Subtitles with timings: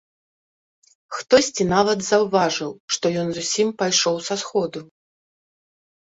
[1.17, 4.79] Хтосьці нават заўважыў, што ён зусім пайшоў са сходу.